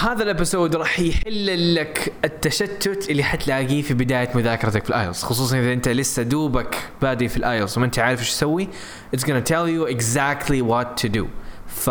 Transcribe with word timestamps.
هذا 0.00 0.22
ال 0.22 0.29
episode 0.29 0.76
راح 0.76 1.00
يحل 1.00 1.74
لك 1.74 2.12
التشتت 2.24 3.10
اللي 3.10 3.22
حتلاقيه 3.22 3.82
في 3.82 3.94
بداية 3.94 4.28
مذاكرتك 4.34 4.84
في 4.84 4.90
ال 4.90 4.95
IELTS 4.95 5.22
خصوصا 5.22 5.58
إذا 5.58 5.72
أنت 5.72 5.88
لسه 5.88 6.22
دوبك 6.22 6.76
بادي 7.02 7.28
في 7.28 7.36
ال 7.36 7.43
IELTS 7.43 7.76
وما 7.76 7.86
أنت 7.86 7.98
عارف 7.98 8.20
إيش 8.20 8.30
تسوي 8.30 8.68
it's 9.16 9.20
gonna 9.20 9.44
tell 9.50 9.66
you 9.68 9.94
exactly 9.96 10.62
what 10.62 11.02
to 11.02 11.08
do. 11.18 11.24
ف 11.66 11.90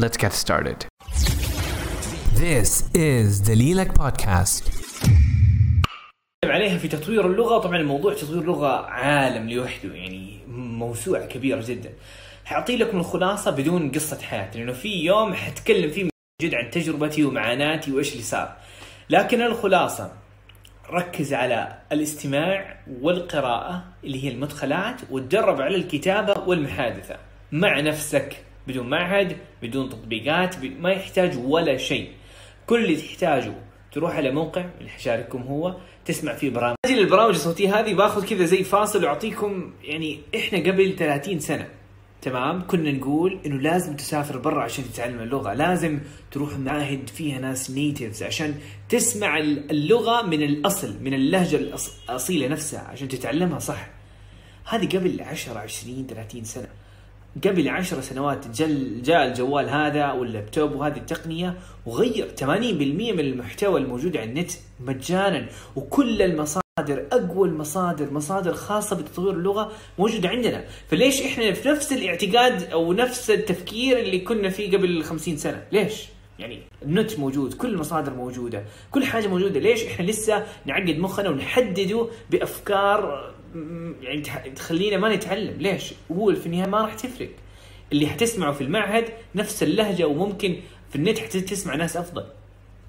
let's 0.00 0.16
get 0.16 0.32
started. 0.32 0.76
This 2.34 2.82
is 2.94 3.46
دليلك 3.46 3.98
بودكاست 3.98 4.64
عليها 6.44 6.78
في 6.78 6.88
تطوير 6.88 7.26
اللغة. 7.26 7.58
طبعا 7.58 7.76
الموضوع 7.76 8.14
تطوير 8.14 8.40
اللغة 8.40 8.86
عالم 8.86 9.50
لوحده 9.50 9.94
يعني 9.94 10.38
موسوعة 10.48 11.26
كبيرة 11.26 11.64
جدا. 11.66 11.92
حأعطي 12.44 12.76
لكم 12.76 12.98
الخلاصة 12.98 13.50
بدون 13.50 13.90
قصة 13.90 14.18
حياتي 14.22 14.58
لأنه 14.58 14.72
في 14.72 15.04
يوم 15.04 15.34
حتكلم 15.34 15.90
فيه 15.90 16.13
جد 16.44 16.54
عن 16.54 16.70
تجربتي 16.70 17.24
ومعاناتي 17.24 17.92
وإيش 17.92 18.12
اللي 18.12 18.22
صار. 18.22 18.56
لكن 19.10 19.42
الخلاصة 19.42 20.12
ركز 20.90 21.34
على 21.34 21.78
الاستماع 21.92 22.76
والقراءة 23.00 23.84
اللي 24.04 24.24
هي 24.24 24.28
المدخلات 24.28 25.00
وتدرب 25.10 25.60
على 25.60 25.76
الكتابة 25.76 26.34
والمحادثة 26.46 27.16
مع 27.52 27.80
نفسك 27.80 28.36
بدون 28.66 28.90
معهد 28.90 29.36
بدون 29.62 29.88
تطبيقات 29.88 30.56
ما 30.64 30.90
يحتاج 30.90 31.38
ولا 31.44 31.76
شيء. 31.76 32.10
كل 32.66 32.84
اللي 32.84 32.96
تحتاجه 32.96 33.54
تروح 33.92 34.16
على 34.16 34.30
موقع 34.30 34.64
اللي 34.80 34.90
حشارككم 34.90 35.42
هو 35.42 35.76
تسمع 36.04 36.34
فيه 36.34 36.50
برامج. 36.50 36.74
أجي 36.86 36.94
للبرامج 36.94 37.34
الصوتية 37.34 37.80
هذه 37.80 37.94
باخذ 37.94 38.26
كذا 38.26 38.44
زي 38.44 38.64
فاصل 38.64 39.04
وأعطيكم 39.04 39.72
يعني 39.84 40.20
إحنا 40.36 40.58
قبل 40.58 40.96
30 40.96 41.40
سنة. 41.40 41.68
تمام؟ 42.24 42.66
كنا 42.66 42.92
نقول 42.92 43.40
إنه 43.46 43.56
لازم 43.56 43.96
تسافر 43.96 44.38
برا 44.38 44.62
عشان 44.62 44.84
تتعلم 44.92 45.20
اللغة. 45.20 45.54
لازم 45.54 46.00
تروح 46.30 46.58
معاهد 46.58 47.08
فيها 47.08 47.38
ناس 47.38 47.70
نيتيفز 47.70 48.22
عشان 48.22 48.54
تسمع 48.88 49.38
اللغة 49.38 50.22
من 50.22 50.42
الأصل 50.42 50.94
من 51.02 51.14
اللهجة 51.14 51.56
الأصيلة 51.56 52.48
نفسها 52.48 52.80
عشان 52.80 53.08
تتعلمها 53.08 53.58
صح. 53.58 53.90
هذه 54.64 54.96
قبل 54.96 55.20
10 55.22 55.58
20 55.58 56.06
30 56.06 56.44
سنة. 56.44 56.68
قبل 57.44 57.68
عشر 57.68 58.00
سنوات 58.00 58.48
جل 58.48 59.02
جاء 59.02 59.26
الجوال 59.26 59.68
هذا 59.68 60.12
واللابتوب 60.12 60.72
وهذه 60.72 60.96
التقنية 60.96 61.58
وغير. 61.86 62.28
80% 62.40 62.44
من 63.12 63.20
المحتوى 63.20 63.80
الموجود 63.80 64.16
على 64.16 64.30
النت 64.30 64.50
مجانا. 64.80 65.46
وكل 65.76 66.22
المصادر 66.22 66.63
أقوى 67.12 67.48
المصادر 67.48 68.12
مصادر 68.12 68.52
خاصة 68.54 68.96
بتطوير 68.96 69.30
اللغة 69.34 69.72
موجودة 69.98 70.28
عندنا. 70.28 70.64
فليش 70.88 71.22
إحنا 71.22 71.52
في 71.52 71.68
نفس 71.68 71.92
الاعتقاد 71.92 72.62
أو 72.70 72.92
نفس 72.92 73.30
التفكير 73.30 73.98
اللي 73.98 74.18
كنا 74.20 74.48
فيه 74.50 74.76
قبل 74.76 75.04
50 75.04 75.36
سنة؟ 75.36 75.64
ليش؟ 75.72 76.04
يعني 76.38 76.60
النت 76.82 77.18
موجود 77.18 77.54
كل 77.54 77.68
المصادر 77.74 78.14
موجودة 78.14 78.64
كل 78.90 79.04
حاجة 79.04 79.26
موجودة. 79.28 79.60
ليش 79.60 79.84
إحنا 79.84 80.04
لسه 80.06 80.46
نعقد 80.66 80.98
مخنا 80.98 81.28
ونحدده 81.28 82.08
بأفكار 82.30 83.30
م- 83.54 83.92
يعني 84.02 84.22
تخلينا 84.56 84.96
ما 84.96 85.16
نتعلم؟ 85.16 85.56
ليش؟ 85.60 85.92
هو 86.12 86.34
في 86.34 86.46
النهاية 86.46 86.68
ما 86.70 86.80
راح 86.80 86.94
تفرق. 86.94 87.28
اللي 87.92 88.06
حتسمعه 88.06 88.52
في 88.52 88.60
المعهد 88.60 89.04
نفس 89.34 89.62
اللهجة 89.62 90.06
وممكن 90.06 90.56
في 90.90 90.96
النت 90.96 91.18
حتسمع 91.18 91.74
ناس 91.74 91.96
أفضل. 91.96 92.24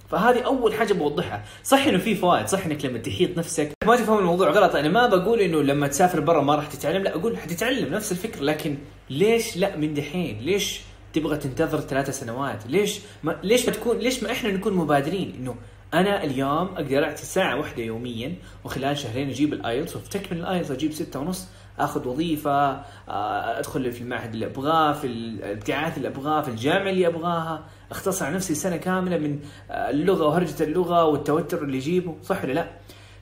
فهذه 0.09 0.39
أول 0.41 0.73
حاجة 0.73 0.93
بوضحها. 0.93 1.43
صح 1.63 1.85
إنه 1.87 1.97
في 1.97 2.15
فوائد 2.15 2.47
صح 2.47 2.65
إنك 2.65 2.85
لما 2.85 2.97
تحيط 2.99 3.37
نفسك. 3.37 3.71
ما 3.85 3.95
تفهم 3.95 4.17
الموضوع 4.19 4.49
غلط 4.49 4.75
أنا 4.75 4.89
ما 4.89 5.07
بقول 5.07 5.39
إنه 5.39 5.61
لما 5.61 5.87
تسافر 5.87 6.19
برا 6.19 6.41
ما 6.41 6.55
راح 6.55 6.67
تتعلم 6.67 7.03
لا 7.03 7.15
أقول 7.15 7.37
حتتعلم 7.37 7.93
نفس 7.93 8.11
الفكرة 8.11 8.41
لكن 8.41 8.77
ليش 9.09 9.57
لا 9.57 9.75
من 9.77 9.93
دحين؟ 9.93 10.39
ليش 10.39 10.81
تبغى 11.13 11.37
تنتظر 11.37 11.79
ثلاثة 11.79 12.11
سنوات؟ 12.11 12.67
ليش 12.67 12.99
ما 13.23 13.39
ليش 13.43 13.65
ما 13.65 13.71
تكون 13.73 13.97
ليش 13.97 14.23
ما 14.23 14.31
إحنا 14.31 14.51
نكون 14.51 14.73
مبادرين؟ 14.73 15.35
إنه 15.39 15.55
أنا 15.93 16.23
اليوم 16.23 16.67
أقدر 16.67 17.03
أعطي 17.03 17.25
ساعة 17.25 17.55
واحدة 17.59 17.83
يوميا 17.83 18.35
وخلال 18.63 18.97
شهرين 18.97 19.29
أجيب 19.29 19.53
ال 19.53 19.60
IELTS 19.60 19.95
وأفتك 19.95 20.31
من 20.31 20.39
ال 20.39 20.45
IELTS 20.45 20.71
أجيب 20.71 20.93
ستة 20.93 21.19
ونص 21.19 21.47
آخذ 21.79 22.07
وظيفة 22.07 22.71
آه، 23.09 23.59
أدخل 23.59 23.91
في 23.91 24.01
المعهد 24.01 24.33
اللي 24.33 24.45
أبغاه 24.45 24.93
في 24.93 25.07
الابتعاث 25.07 25.97
اللي 25.97 26.07
أبغاه 26.07 26.41
في 26.41 26.47
الجامعة 26.47 26.89
اللي 26.89 27.07
أبغاها. 27.07 27.65
اختصر 27.91 28.25
على 28.25 28.35
نفسي 28.35 28.55
سنة 28.55 28.77
كاملة 28.77 29.17
من 29.17 29.39
آه، 29.71 29.89
اللغة 29.89 30.25
وهرجة 30.25 30.63
اللغة 30.63 31.05
والتوتر 31.05 31.63
اللي 31.63 31.77
يجيبه. 31.77 32.15
صح 32.23 32.43
ولا 32.43 32.53
لا؟ 32.53 32.67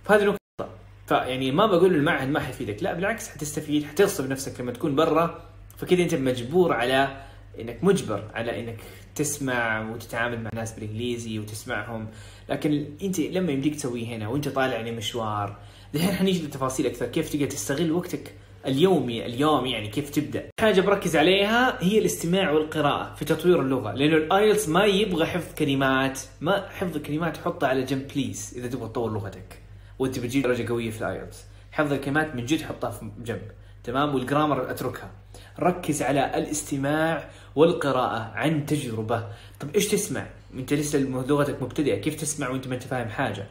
فهذه 0.03 0.24
نقطة. 0.24 0.69
فيعني 1.08 1.52
ما 1.52 1.66
بقول 1.66 1.96
المعهد 1.96 2.30
ما 2.30 2.40
حيفيدك. 2.40 2.84
لا 2.84 2.94
بالعكس 2.94 3.30
حتستفيد 3.30 3.86
حتغصب 3.86 4.30
نفسك 4.30 4.62
لما 4.62 4.72
تكون 4.72 4.96
برا. 4.96 5.42
فكذا 5.78 6.03
أنت 6.03 6.16
مجبور 6.16 6.74
على 6.74 7.18
إنك 7.59 7.84
مجبر 7.84 8.24
على 8.34 8.59
إنك 8.59 8.78
تسمع 9.16 9.90
وتتعامل 9.90 10.44
مع 10.44 10.50
ناس 10.53 10.74
بالإنجليزي 10.74 11.40
وتسمعهم. 11.40 12.08
لكن 12.50 12.86
أنت 13.03 13.19
لما 13.19 13.52
يمديك 13.52 13.75
تسويه 13.75 14.16
هنا 14.16 14.28
وأنت 14.28 14.50
طالع 14.50 14.81
لمشوار 14.81 15.58
الحين 15.96 16.16
حنيجي 16.16 16.42
للتفاصيل 16.42 16.86
أكثر. 16.86 17.06
كيف 17.06 17.30
تقدر 17.30 17.46
تستغل 17.46 17.92
وقتك 17.92 18.34
اليومي 18.68 19.25
اليوم 19.25 19.66
يعني 19.66 19.88
كيف 19.88 20.09
تبدأ. 20.09 20.44
حاجة 20.62 20.81
بركز 20.81 21.16
عليها 21.16 21.84
هي 21.84 22.00
الاستماع 22.00 22.51
والقراءة 22.51 23.16
في 23.16 23.25
تطوير 23.25 23.62
اللغة 23.62 23.94
لأنه 23.94 24.16
ال 24.16 24.25
IELTS 24.25 24.69
ما 24.69 24.85
يبغى 24.85 25.25
حفظ 25.25 25.53
كلمات 25.56 26.19
ما 26.41 26.69
حفظ 26.69 26.97
كلمات 26.97 27.38
حطها 27.38 27.69
على 27.69 27.84
جنب 27.84 28.07
please 28.07 28.53
إذا 28.57 28.68
تبغى 28.68 28.90
تطور 28.90 29.12
لغتك 29.12 29.59
وانت 30.00 30.19
بتجيب 30.19 30.44
درجة 30.44 30.69
قوية 30.69 30.91
في 30.91 31.01
الآيلتس. 31.01 31.44
حفظ 31.72 31.94
الكلمات 31.94 32.35
من 32.35 32.46
جد 32.46 32.62
حطها 32.62 32.90
في 32.90 33.09
جنب 33.25 33.41
تمام؟ 33.84 34.16
والجرامر 34.16 34.72
اتركها. 34.72 35.12
ركز 35.59 36.01
على 36.01 36.38
الاستماع 36.38 37.30
والقراءة 37.56 38.31
عن 38.35 38.66
تجربة. 38.66 39.28
طب 39.59 39.75
إيش 39.75 39.88
تسمع؟ 39.88 40.25
أنت 40.53 40.74
لسه 40.74 41.00
لغتك 41.00 41.63
مبتدئة 41.63 41.95
كيف 41.95 42.16
تسمع 42.16 42.50
وأنت 42.50 42.68
ما 42.68 42.75
أنت 42.75 42.84
فاهم 42.84 43.09
حاجة؟ 43.09 43.47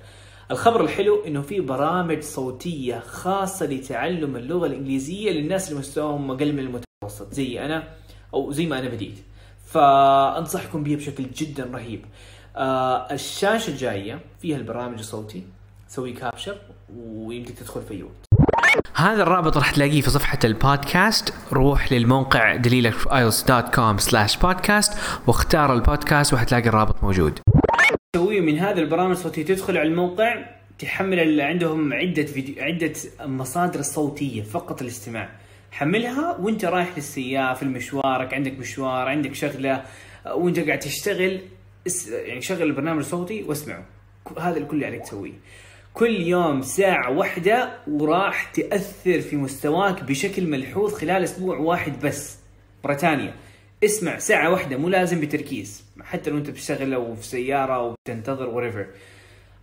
الخبر 0.50 0.84
الحلو 0.84 1.24
إنه 1.26 1.42
في 1.42 1.60
برامج 1.60 2.22
صوتية 2.22 2.98
خاصة 2.98 3.66
لتعلم 3.66 4.36
اللغة 4.36 4.66
الإنجليزية 4.66 5.30
للناس 5.30 5.68
اللي 5.68 5.80
مستواهم 5.80 6.30
أقل 6.30 6.52
من 6.52 6.58
المتوسط 6.58 7.34
زي 7.34 7.64
أنا 7.64 7.88
أو 8.34 8.52
زي 8.52 8.66
ما 8.66 8.78
أنا 8.78 8.88
بديت. 8.88 9.18
فأنصحكم 9.66 10.82
بها 10.82 10.96
بشكل 10.96 11.30
جدا 11.30 11.70
رهيب. 11.74 12.04
آه 12.56 13.12
الشاشة 13.12 13.70
الجاية 13.70 14.20
فيها 14.42 14.56
البرامج 14.56 14.98
الصوتي. 14.98 15.42
سوي 15.88 16.12
كابشر 16.12 16.56
ويمديك 16.96 17.58
تدخل 17.58 17.82
في 17.82 17.94
أي 17.94 18.02
وقت. 18.02 18.42
هذا 18.94 19.22
الرابط 19.22 19.56
راح 19.56 19.70
تلاقيه 19.70 20.00
في 20.00 20.10
صفحة 20.10 20.38
البودكاست. 20.44 21.34
روح 21.52 21.92
للموقع 21.92 22.56
دليلك 22.56 22.92
في 22.92 23.08
ios.com 23.08 24.04
slash 24.04 24.36
podcast 24.40 24.96
واختار 25.26 25.74
البودكاست 25.74 26.34
وحتلاقي 26.34 26.68
الرابط 26.68 27.04
موجود. 27.04 27.38
تسويه 28.16 28.40
من 28.40 28.58
هذا 28.58 28.80
البرامج 28.80 29.10
الصوتية. 29.10 29.44
تدخل 29.44 29.78
على 29.78 29.88
الموقع 29.88 30.44
تحمل 30.78 31.40
عندهم 31.40 31.92
عدة 31.92 32.24
فيديو 32.24 32.64
عدة 32.64 32.92
مصادر 33.20 33.82
صوتية 33.82 34.42
فقط 34.42 34.82
الاستماع 34.82 35.28
حملها 35.70 36.36
وانت 36.40 36.64
رايح 36.64 36.96
للسيارة 36.96 37.54
في 37.54 37.64
مشوارك 37.64 38.34
عندك 38.34 38.58
مشوار 38.58 39.08
عندك 39.08 39.34
شغلة 39.34 39.84
أه، 40.26 40.34
وانت 40.34 40.58
قاعد 40.58 40.78
تشتغل 40.78 41.40
يعني 42.08 42.40
شغل 42.40 42.62
البرنامج 42.62 42.98
الصوتي 42.98 43.42
واسمعه. 43.42 43.84
هذا 44.38 44.58
الكل 44.58 44.74
اللي 44.74 44.86
عليك 44.86 45.02
تسويه. 45.02 45.32
كل 45.94 46.20
يوم 46.20 46.62
ساعة 46.62 47.10
واحدة 47.10 47.78
وراح 47.88 48.44
تأثر 48.44 49.20
في 49.20 49.36
مستواك 49.36 50.04
بشكل 50.04 50.46
ملحوظ 50.46 50.94
خلال 50.94 51.22
أسبوع 51.22 51.56
واحد 51.58 51.92
بس. 52.06 52.38
مرة 52.84 52.94
ثانية. 52.94 53.34
اسمع 53.84 54.18
ساعة 54.18 54.50
واحدة 54.50 54.76
مو 54.76 54.88
لازم 54.88 55.20
بتركيز. 55.20 55.84
حتى 56.02 56.30
لو 56.30 56.38
انت 56.38 56.50
بتشتغل 56.50 56.94
أو 56.94 57.14
في 57.14 57.26
سيارة 57.26 57.74
أو 57.74 57.94
بتنتظر 58.04 58.48
وريفر 58.48 58.86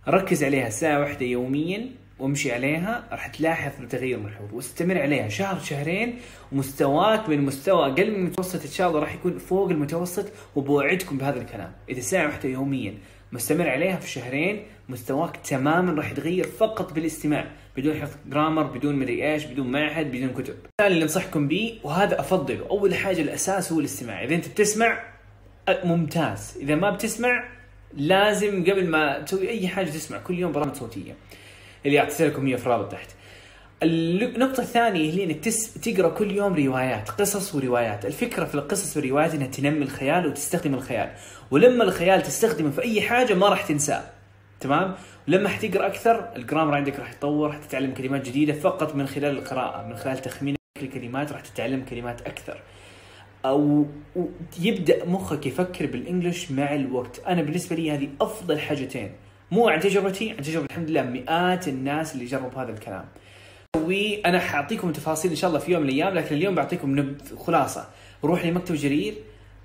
ركز 0.08 0.44
عليها 0.44 0.70
ساعة 0.70 1.00
واحدة 1.00 1.26
يوميا 1.26 1.90
وامشي 2.18 2.52
عليها 2.52 3.08
راح 3.12 3.26
تلاحظ 3.26 3.72
تغير 3.90 4.18
ملحوظ 4.18 4.54
واستمر 4.54 4.98
عليها 4.98 5.28
شهر 5.28 5.60
شهرين 5.60 6.18
ومستواك 6.52 7.28
من 7.28 7.40
مستوى 7.40 7.86
أقل 7.86 8.10
من 8.10 8.16
المتوسط 8.16 8.62
إن 8.62 8.70
شاء 8.70 8.88
الله 8.88 9.00
راح 9.00 9.14
يكون 9.14 9.38
فوق 9.38 9.70
المتوسط 9.70 10.26
وبوعدكم 10.56 11.18
بهذا 11.18 11.40
الكلام. 11.40 11.72
إذا 11.88 12.00
ساعة 12.00 12.26
واحدة 12.26 12.48
يوميا 12.48 12.94
مستمر 13.32 13.68
عليها 13.68 13.96
في 13.96 14.10
شهرين 14.10 14.62
مستواك 14.88 15.36
تماما 15.36 15.92
راح 15.92 16.12
يتغير 16.12 16.44
فقط 16.44 16.92
بالاستماع. 16.92 17.50
بدون 17.76 18.00
حفظ 18.00 18.16
جرامر 18.26 18.62
بدون 18.62 18.96
مدري 18.96 19.32
إيش 19.32 19.44
بدون 19.44 19.66
معهد 19.70 20.06
بدون 20.12 20.28
كتب. 20.28 20.54
الثاني 20.54 20.94
اللي 20.94 21.02
أنصحكم 21.02 21.48
به 21.48 21.78
وهذا 21.84 22.20
أفضله 22.20 22.66
أول 22.70 22.94
حاجة 22.94 23.20
الأساس 23.20 23.72
هو 23.72 23.80
الاستماع. 23.80 24.24
إذا 24.24 24.34
أنت 24.34 24.48
بتسمع 24.48 25.02
ممتاز. 25.84 26.56
إذا 26.60 26.74
ما 26.74 26.90
بتسمع 26.90 27.48
لازم 27.96 28.64
قبل 28.64 28.86
ما 28.88 29.20
تسوي 29.20 29.48
أي 29.48 29.68
حاجة 29.68 29.90
تسمع 29.90 30.18
كل 30.18 30.38
يوم 30.38 30.52
برامج 30.52 30.74
صوتية 30.74 31.14
اللي 31.86 32.00
اعطيت 32.00 32.22
لكم 32.22 32.46
هي 32.46 32.56
في 32.56 32.66
الرابط 32.66 32.92
تحت 32.92 33.08
النقطة 33.82 34.60
الثانية 34.60 35.12
هي 35.12 35.24
إنك 35.24 35.44
تس... 35.44 35.74
تقرأ 35.74 36.08
كل 36.08 36.30
يوم 36.30 36.54
روايات، 36.54 37.08
قصص 37.08 37.54
وروايات، 37.54 38.06
الفكرة 38.06 38.44
في 38.44 38.54
القصص 38.54 38.96
والروايات 38.96 39.34
إنها 39.34 39.46
تنمي 39.46 39.82
الخيال 39.82 40.26
وتستخدم 40.26 40.74
الخيال، 40.74 41.10
ولما 41.50 41.84
الخيال 41.84 42.22
تستخدمه 42.22 42.70
في 42.70 42.82
أي 42.82 43.00
حاجة 43.00 43.34
ما 43.34 43.48
راح 43.48 43.62
تنساه. 43.62 44.04
تمام؟ 44.60 44.94
ولما 45.28 45.48
حتقرا 45.48 45.86
أكثر 45.86 46.36
الجرامر 46.36 46.74
عندك 46.74 46.98
راح 46.98 47.12
يتطور، 47.12 47.52
حتتعلم 47.52 47.94
كلمات 47.94 48.28
جديدة 48.28 48.52
فقط 48.52 48.94
من 48.94 49.06
خلال 49.06 49.38
القراءة، 49.38 49.86
من 49.86 49.96
خلال 49.96 50.18
تخمين 50.18 50.56
الكلمات 50.82 51.32
راح 51.32 51.40
تتعلم 51.40 51.84
كلمات 51.84 52.20
أكثر. 52.20 52.60
أو 53.44 53.86
يبدأ 54.60 55.04
مخك 55.04 55.46
يفكر 55.46 55.86
بالانجلش 55.86 56.50
مع 56.50 56.74
الوقت 56.74 57.20
أنا 57.26 57.42
بالنسبة 57.42 57.76
لي 57.76 57.90
هذه 57.90 58.08
أفضل 58.20 58.58
حاجتين 58.58 59.12
مو 59.50 59.68
عن 59.68 59.80
تجربتي 59.80 60.30
عن 60.30 60.36
تجربة 60.36 60.66
الحمد 60.66 60.90
لله 60.90 61.02
مئات 61.02 61.68
الناس 61.68 62.14
اللي 62.14 62.24
جربوا 62.24 62.62
هذا 62.62 62.72
الكلام 62.72 63.04
وأنا 63.76 64.38
حأعطيكم 64.38 64.92
تفاصيل 64.92 65.30
إن 65.30 65.36
شاء 65.36 65.48
الله 65.48 65.60
في 65.60 65.72
يوم 65.72 65.82
من 65.82 65.88
الأيام 65.88 66.14
لكن 66.14 66.36
اليوم 66.36 66.54
بعطيكم 66.54 67.16
خلاصة 67.38 67.88
روح 68.24 68.46
لمكتب 68.46 68.74
جرير 68.74 69.14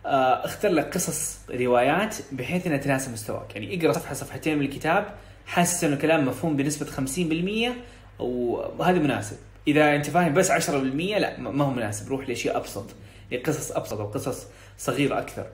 اختر 0.05 0.69
لك 0.69 0.93
قصص 0.93 1.39
روايات 1.51 2.15
بحيث 2.31 2.67
إنها 2.67 2.77
تناسب 2.77 3.13
مستواك. 3.13 3.55
يعني 3.55 3.79
اقرأ 3.79 3.93
صفحة 3.93 4.13
صفحتين 4.13 4.57
من 4.57 4.65
الكتاب 4.65 5.15
حاسس 5.45 5.83
انه 5.83 5.95
كلام 5.95 6.27
مفهوم 6.27 6.55
بنسبة 6.55 6.85
50% 6.85 7.73
وهذا 8.19 8.99
مناسب. 8.99 9.37
إذا 9.67 9.95
أنت 9.95 10.09
فاهم 10.09 10.33
بس 10.33 10.51
10% 10.51 11.17
لا 11.17 11.39
ما 11.39 11.65
هو 11.65 11.71
مناسب. 11.71 12.09
روح 12.09 12.29
لاشياء 12.29 12.57
أبسط 12.57 12.85
لقصص 13.31 13.71
أبسط 13.71 13.99
أو 13.99 14.07
قصص 14.07 14.47
صغيرة 14.77 15.19
أكثر. 15.19 15.47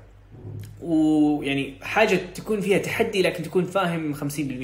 ويعني 0.81 1.73
حاجة 1.81 2.19
تكون 2.35 2.61
فيها 2.61 2.77
تحدي 2.77 3.21
لكن 3.21 3.43
تكون 3.43 3.65
فاهم 3.65 4.13
50% 4.13 4.19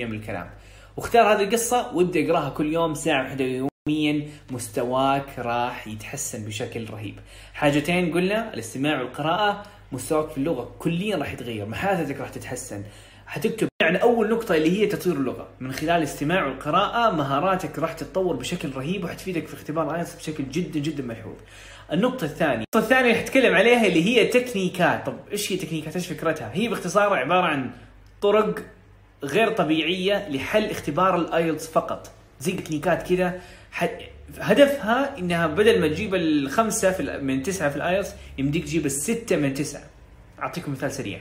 من 0.05 0.13
الكلام. 0.13 0.49
واختار 0.97 1.33
هذه 1.33 1.43
القصة 1.43 1.95
وابدأ 1.95 2.25
اقراها 2.25 2.49
كل 2.49 2.73
يوم 2.73 2.93
ساعة 2.93 3.23
واحدة 3.23 3.45
يوميا. 3.45 4.27
مستواك 4.51 5.39
راح 5.39 5.87
يتحسن 5.87 6.45
بشكل 6.45 6.89
رهيب. 6.89 7.15
حاجتين 7.53 8.13
قلنا 8.13 8.53
الاستماع 8.53 9.01
والقراءة. 9.01 9.63
مستواك 9.91 10.29
في 10.29 10.37
اللغة 10.37 10.71
كليا 10.79 11.17
راح 11.17 11.33
يتغير 11.33 11.65
محادثتك 11.65 12.19
راح 12.19 12.29
تتحسن 12.29 12.83
حتكتب 13.27 13.67
يعني 13.81 14.01
أول 14.01 14.29
نقطة 14.29 14.55
اللي 14.55 14.81
هي 14.81 14.85
تطوير 14.85 15.15
اللغة، 15.15 15.47
من 15.59 15.71
خلال 15.71 15.89
الاستماع 15.89 16.45
والقراءة 16.45 17.11
مهاراتك 17.15 17.79
راح 17.79 17.93
تتطور 17.93 18.35
بشكل 18.35 18.71
رهيب 18.75 19.03
وحتفيدك 19.03 19.47
في 19.47 19.53
اختبار 19.53 19.95
ايلتس 19.95 20.15
بشكل 20.15 20.49
جدا 20.49 20.79
جدا 20.79 21.03
ملحوظ. 21.03 21.35
النقطة 21.93 22.25
الثانية، 22.25 22.53
النقطة 22.53 22.79
الثانية 22.79 23.11
اللي 23.11 23.21
حتكلم 23.21 23.55
عليها 23.55 23.85
اللي 23.85 24.03
هي 24.05 24.25
تكنيكات، 24.25 25.05
طب 25.05 25.17
إيش 25.31 25.51
هي 25.51 25.57
تكنيكات؟ 25.57 25.95
إيش 25.95 26.07
فكرتها؟ 26.07 26.51
هي 26.53 26.67
باختصار 26.67 27.13
عبارة 27.13 27.45
عن 27.45 27.71
طرق 28.21 28.59
غير 29.23 29.51
طبيعية 29.51 30.29
لحل 30.29 30.65
اختبار 30.65 31.15
الآيلتس 31.15 31.67
فقط، 31.67 32.11
زي 32.39 32.51
تكنيكات 32.51 33.13
كذا 33.13 33.41
هدفها 34.39 35.17
إنها 35.17 35.47
بدل 35.47 35.81
ما 35.81 35.87
تجيب 35.87 36.15
الخمسة 36.15 36.91
في 36.91 37.17
من 37.21 37.43
تسعة 37.43 37.69
في 37.69 37.75
الآيلتس 37.75 38.13
يمديك 38.37 38.63
تجيب 38.63 38.85
الستة 38.85 39.35
من 39.35 39.53
تسعة. 39.53 39.83
أعطيكم 40.39 40.71
مثال 40.71 40.91
سريع. 40.91 41.19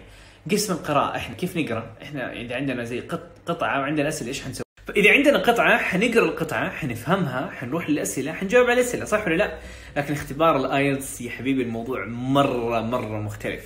قسم 0.50 0.72
القراءة 0.72 1.16
إحنا 1.16 1.34
كيف 1.36 1.56
نقرأ؟ 1.56 1.96
إحنا 2.02 2.32
إذا 2.32 2.56
عندنا 2.56 2.84
زي 2.84 3.00
قط- 3.00 3.38
قطعة 3.46 3.80
وعندنا 3.80 4.08
اسئلة 4.08 4.28
إيش 4.28 4.42
حنسوي؟ 4.42 4.62
فإذا 4.86 5.10
عندنا 5.10 5.38
قطعة 5.38 5.78
حنقرأ 5.78 6.24
القطعة 6.24 6.70
حنفهمها 6.70 7.50
حنروح 7.50 7.90
للأسئلة 7.90 8.32
حنجاوب 8.32 8.70
على 8.70 8.80
الأسئلة 8.80 9.04
صح 9.04 9.26
ولا 9.26 9.34
لا؟ 9.34 9.58
لكن 9.96 10.12
اختبار 10.12 10.56
الآيلتس 10.56 11.20
يا 11.20 11.30
حبيبي 11.30 11.62
الموضوع 11.62 12.04
مرة 12.04 12.80
مرة 12.80 13.20
مختلف. 13.20 13.64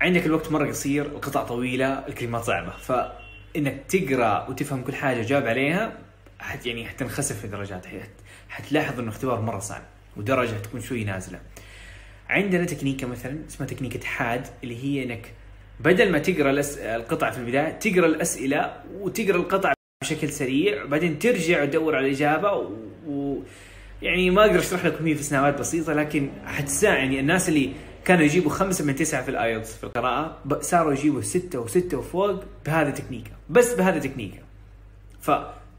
عندك 0.00 0.26
الوقت 0.26 0.52
مرة 0.52 0.68
قصير، 0.68 1.06
القطع 1.06 1.42
طويلة، 1.42 2.06
الكلمات 2.08 2.42
صعبة، 2.44 2.70
فإنك 2.70 3.82
تقرأ 3.88 4.46
وتفهم 4.48 4.82
كل 4.82 4.94
حاجة 4.94 5.22
جاوب 5.22 5.46
عليها 5.46 5.92
يعني 6.64 6.88
حتنخسف 6.88 7.40
في 7.40 7.46
درجات 7.46 7.86
حتلاحظ 8.52 9.00
إنه 9.00 9.08
اختبار 9.08 9.40
مرة 9.40 9.58
صعب 9.58 9.82
ودرجة 10.16 10.58
تكون 10.58 10.80
شوي 10.80 11.04
نازلة. 11.04 11.40
عندنا 12.28 12.64
تكنيكة 12.64 13.06
مثلا 13.06 13.38
اسمها 13.48 13.68
تكنيكة 13.68 14.04
حاد 14.04 14.46
اللي 14.64 14.84
هي 14.84 15.04
إنك 15.04 15.32
بدل 15.80 16.12
ما 16.12 16.18
تقرأ. 16.18 16.62
القطع 16.96 17.30
في 17.30 17.38
البداية 17.38 17.70
تقرأ 17.72 18.06
الأسئلة 18.06 18.76
وتقرأ 19.00 19.36
القطع 19.36 19.72
بشكل 20.02 20.28
سريع 20.28 20.84
بعدين 20.84 21.18
ترجع 21.18 21.62
وتدور 21.62 21.96
على 21.96 22.06
الإجابة 22.06 22.52
و... 22.52 22.70
و... 23.06 23.42
يعني 24.02 24.30
ما 24.30 24.46
أقدر 24.46 24.58
أشرح 24.58 24.84
لكم 24.84 25.06
هي 25.06 25.14
في 25.14 25.22
ثواني 25.22 25.58
بسيطة 25.58 25.92
لكن 25.92 26.30
حتساعد 26.46 26.96
يعني 26.96 27.20
الناس 27.20 27.48
اللي 27.48 27.72
كانوا 28.04 28.24
يجيبوا 28.24 28.50
خمسة 28.50 28.84
من 28.84 28.94
تسعة 28.94 29.22
في 29.22 29.28
الآيلتس 29.28 29.76
في 29.76 29.84
القراءة 29.84 30.38
صاروا 30.60 30.92
يجيبوا 30.92 31.20
ستة 31.20 31.58
وستة 31.58 31.98
وفوق 31.98 32.44
بهذا 32.66 32.88
التكنيكة 32.88 33.30
بس 33.50 33.74
بهذا 33.74 33.96
التكنيكة 33.96 34.38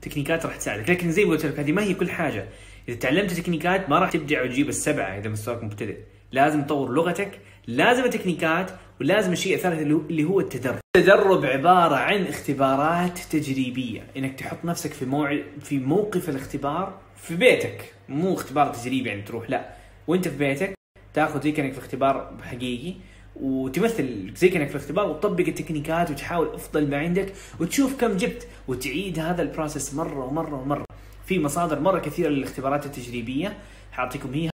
فتكنيكات 0.04 0.46
راح 0.46 0.56
تساعدك. 0.56 0.90
لكن 0.90 1.12
زي 1.12 1.26
ما 1.26 1.32
قلت 1.32 1.46
لك 1.46 1.60
هذه 1.60 1.72
ما 1.72 1.84
هي 1.84 1.94
كل 1.94 2.10
حاجة. 2.10 2.46
إذا 2.90 2.98
تعلمت 2.98 3.32
تكنيكات 3.32 3.90
ما 3.90 4.00
راح 4.00 4.12
تبدع 4.12 4.44
وتجيب 4.44 4.70
السبعة 4.70 5.18
إذا 5.18 5.30
مستواك 5.30 5.64
مبتدئ. 5.64 5.98
لازم 6.32 6.62
تطور 6.64 6.92
لغتك 6.92 7.40
لازم 7.68 8.04
التكنيكات 8.04 8.72
ولازم 9.02 9.32
الشيء 9.32 9.56
الثالث 9.56 9.82
اللي 9.82 10.24
هو- 10.24 10.40
التدرب. 10.40 10.80
التدرب 10.98 11.46
عبارة 11.46 11.96
عن 11.96 12.24
اختبارات 12.26 13.20
تجريبية. 13.20 14.02
إنك 14.18 14.40
تحط 14.40 14.66
نفسك 14.66 14.94
في 14.94 15.06
موع... 15.06 15.40
في 15.62 15.80
موقف 15.80 16.30
الاختبار 16.30 17.00
في 17.18 17.36
بيتك. 17.36 17.94
مو 18.10 18.34
اختبار 18.34 18.74
تجريبي 18.74 19.10
يعني 19.10 19.22
تروح 19.22 19.50
لا. 19.50 19.70
وأنت 20.08 20.28
في 20.28 20.38
بيتك 20.38 20.74
تاخذ 21.14 21.50
كانك 21.50 21.74
في 21.74 21.80
اختبار 21.80 22.38
حقيقي. 22.44 22.96
وتمثل 23.36 24.34
زي 24.36 24.50
كأنك 24.50 24.70
في 24.70 24.76
الاختبار 24.76 25.08
وتطبق 25.08 25.46
التكنيكات 25.48 26.12
وتحاول 26.12 26.48
أفضل 26.54 26.90
ما 26.90 26.98
عندك 26.98 27.34
وتشوف 27.60 28.02
كم 28.02 28.18
جبت 28.18 28.48
وتعيد 28.68 29.20
هذا 29.20 29.42
ال 29.42 29.48
process 29.48 29.94
مرة 29.94 30.26
ومرة 30.26 30.56
ومرة. 30.56 30.86
في 31.26 31.40
مصادر 31.40 31.80
مرة 31.80 32.00
كثيرة 32.00 32.30
للاختبارات 32.30 32.86
التجريبية. 32.86 33.58
حاعطيكم 33.92 34.34
هي. 34.34 34.50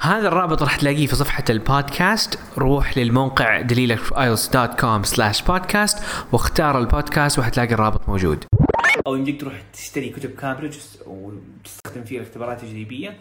هذا 0.00 0.28
الرابط 0.28 0.62
راح 0.62 0.76
تلاقيه 0.76 1.06
في 1.06 1.16
صفحة 1.16 1.44
البودكاست. 1.50 2.38
روح 2.58 2.98
للموقع 2.98 3.60
دليلك 3.60 3.98
في 3.98 4.14
ielts.com 4.14 5.08
slash 5.10 5.44
podcast 5.44 6.02
واختار 6.32 6.78
البودكاست 6.78 7.38
وحتلاقي 7.38 7.74
الرابط 7.74 8.08
موجود. 8.08 8.44
أو 9.06 9.14
يمديك 9.14 9.40
تروح 9.40 9.54
تشتري 9.72 10.08
كتب 10.08 10.30
كامبريدج 10.30 10.76
وتستخدم 11.06 12.04
فيها 12.04 12.22
اختبارات 12.22 12.60
تجريبيه 12.60 13.16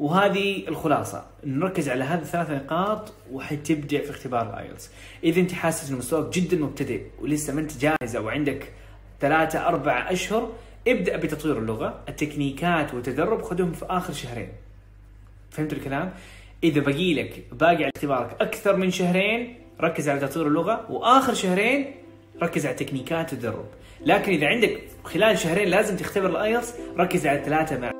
وهذه 0.00 0.68
الخلاصة. 0.68 1.26
نركز 1.44 1.88
على 1.88 2.04
هذه 2.04 2.20
الثلاث 2.20 2.50
نقاط 2.50 3.12
وحتبدع 3.32 3.98
في 3.98 4.10
اختبار 4.10 4.50
الآيلتس. 4.50 4.90
إذا 5.24 5.40
أنت 5.40 5.52
حاسس 5.52 5.90
إن 5.90 5.96
مستواك 5.96 6.34
جدا 6.34 6.56
مبتدئ 6.56 7.02
ولسه 7.20 7.54
ما 7.54 7.60
أنت 7.60 7.78
جاهز 7.78 8.16
أو 8.16 8.28
عندك 8.28 8.72
ثلاثة 9.20 9.68
أربعة 9.68 10.12
أشهر 10.12 10.52
ابدأ 10.88 11.16
بتطوير 11.16 11.58
اللغة 11.58 12.00
التكنيكات 12.08 12.94
والتدرب 12.94 13.42
خذهم 13.42 13.72
في 13.72 13.86
آخر 13.88 14.12
شهرين. 14.12 14.48
فهمت 15.50 15.72
الكلام؟ 15.72 16.12
إذا 16.64 16.80
باقي 16.80 17.14
لك 17.14 17.44
باقي 17.52 17.74
على 17.74 17.90
اختبارك 17.96 18.36
أكثر 18.40 18.76
من 18.76 18.90
شهرين 18.90 19.58
ركز 19.80 20.08
على 20.08 20.20
تطوير 20.20 20.46
اللغة 20.46 20.90
وآخر 20.90 21.34
شهرين 21.34 21.94
ركز 22.42 22.66
على 22.66 22.72
التكنيكات 22.72 23.32
والتدرب 23.32 23.66
لكن 24.06 24.32
إذا 24.32 24.46
عندك 24.46 24.82
خلال 25.04 25.38
شهرين 25.38 25.68
لازم 25.68 25.96
تختبر 25.96 26.30
الآيلتس 26.30 26.74
ركز 26.98 27.26
على 27.26 27.38
الثلاثة 27.38 27.78
مع 27.78 27.99